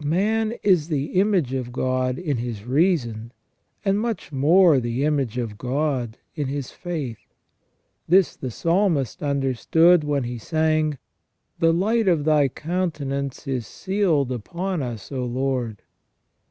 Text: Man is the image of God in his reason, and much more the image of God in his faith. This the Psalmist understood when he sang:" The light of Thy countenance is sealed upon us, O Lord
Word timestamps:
Man 0.00 0.54
is 0.62 0.88
the 0.88 1.20
image 1.20 1.52
of 1.52 1.70
God 1.70 2.18
in 2.18 2.38
his 2.38 2.64
reason, 2.64 3.30
and 3.84 4.00
much 4.00 4.32
more 4.32 4.80
the 4.80 5.04
image 5.04 5.36
of 5.36 5.58
God 5.58 6.16
in 6.34 6.46
his 6.46 6.70
faith. 6.70 7.26
This 8.08 8.34
the 8.34 8.50
Psalmist 8.50 9.22
understood 9.22 10.02
when 10.02 10.24
he 10.24 10.38
sang:" 10.38 10.96
The 11.60 11.74
light 11.74 12.08
of 12.08 12.24
Thy 12.24 12.48
countenance 12.48 13.46
is 13.46 13.66
sealed 13.66 14.32
upon 14.32 14.82
us, 14.82 15.12
O 15.12 15.26
Lord 15.26 15.82